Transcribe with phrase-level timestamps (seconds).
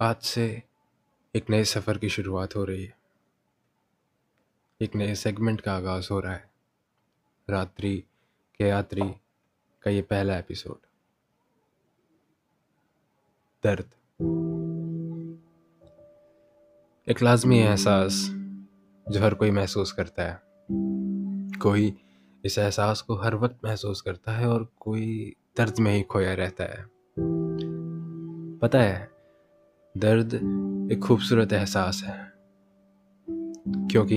[0.00, 0.62] आज से
[1.34, 2.98] एक नए सफ़र की शुरुआत हो रही है।
[4.80, 6.50] एक नए सेगमेंट का आगाज़ हो रहा है।
[7.50, 8.04] रात्रि
[8.58, 9.10] के यात्री
[9.82, 10.76] का ये पहला एपिसोड
[13.64, 13.84] दर्द।
[17.08, 18.26] एक लाजमी एहसास
[19.08, 20.42] जो हर कोई महसूस करता है।
[21.58, 21.98] कोई
[22.44, 26.64] इस एहसास को हर वक्त महसूस करता है और कोई दर्द में ही खोया रहता
[26.64, 26.86] है।
[28.58, 29.17] पता है
[29.96, 30.34] दर्द
[30.92, 32.32] एक खूबसूरत एहसास है,
[33.90, 34.16] क्योंकि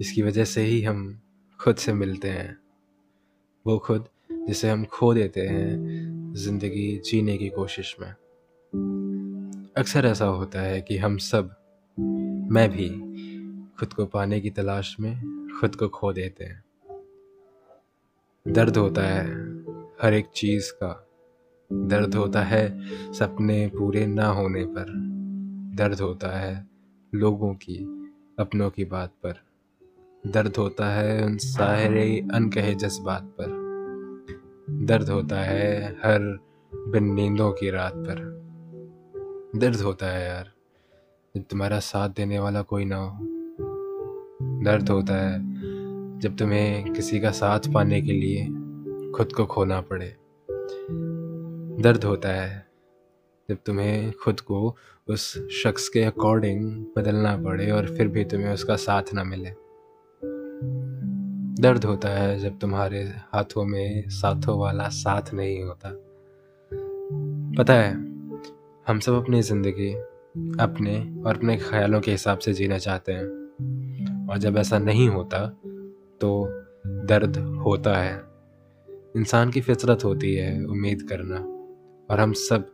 [0.00, 1.20] इसकी वजह से ही हम
[1.60, 2.56] खुद से मिलते हैं।
[3.66, 4.08] वो खुद
[4.48, 8.10] जिसे हम खो देते हैं ज़िंदगी जीने की कोशिश में।
[9.76, 11.54] अक्सर ऐसा होता है कि हम सब,
[12.52, 12.88] मैं भी,
[13.78, 16.64] खुद को पाने की तलाश में खुद को खो देते हैं।
[18.46, 19.24] दर्द होता है
[20.02, 21.08] हर एक चीज़ का।
[21.72, 22.80] दर्द होता है
[23.12, 24.84] सपने पूरे ना होने पर।
[25.76, 26.66] दर्द होता है
[27.14, 27.76] लोगों की,
[28.38, 29.34] अपनों की बात पर।
[30.26, 33.62] दर्द होता है उन सारे अनकहे जज्बात पर।
[34.70, 36.38] दर्द होता है हर
[36.74, 38.42] बिन नींदों की रात पर।
[39.56, 40.52] दर्द होता है यार,
[41.36, 43.18] जब तुम्हारा साथ देने वाला कोई ना हो।
[44.64, 45.38] दर्द होता है
[46.18, 48.44] जब तुम्हें किसी का साथ पाने के लिए
[49.12, 50.16] खुद को खोना पड़े।
[51.82, 52.66] दर्द होता है
[53.48, 54.76] जब तुम्हें खुद को
[55.08, 59.50] उस शख्स के अकॉर्डिंग बदलना पड़े और फिर भी तुम्हें उसका साथ ना मिले।
[61.62, 65.90] दर्द होता है जब तुम्हारे हाथों में साथों वाला साथ नहीं होता।
[67.58, 67.92] पता है,
[68.88, 69.92] हम सब अपनी ज़िंदगी,
[70.62, 75.46] अपने और अपने ख्यालों के हिसाब से जीना चाहते हैं। और जब ऐसा नहीं होता
[76.20, 76.46] तो
[76.86, 78.22] दर्द होता है।
[79.16, 81.51] इंसान की फितरत होती है उम्मीद करना।
[82.12, 82.72] और हम सब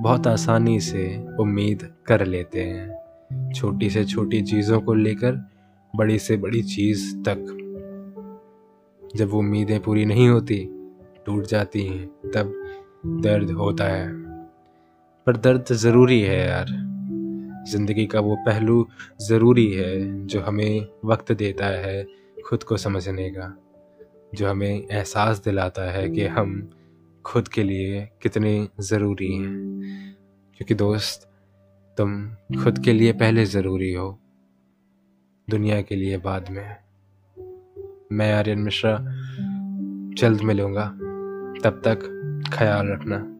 [0.00, 3.06] बहुत आसानी से उम्मीद कर लेते हैं।
[3.52, 5.50] छोटी से छोटी चीज़ों को लेकर
[5.96, 7.62] बड़ी से बड़ी चीज़ तक।
[9.16, 10.68] जब वो उम्मीदें पूरी नहीं होती,
[11.26, 12.64] टूट जाती हैं, तब
[13.06, 14.12] दर्द होता है।
[15.26, 16.66] पर दर्द ज़रूरी है यार।
[17.68, 18.88] ज़िंदगी का वो पहलू
[19.28, 22.06] ज़रूरी है जो हमें वक्त देता है
[22.48, 23.58] खुद को समझने का,
[24.34, 26.70] जो हमें एहसास दिलाता है कि हम
[27.26, 29.56] खुद के लिए कितने ज़रूरी हैं।
[30.56, 31.30] क्योंकि दोस्त,
[31.98, 32.30] तुम
[32.64, 34.18] खुद के लिए पहले ज़रूरी हो।
[35.50, 36.76] दुनिया के लिए बाद में।
[38.12, 38.98] मैं आर्यन मिश्रा,
[40.14, 40.88] जल्द मिलूँगा।
[41.64, 41.98] तब तक
[42.54, 43.35] ख्याल रखना।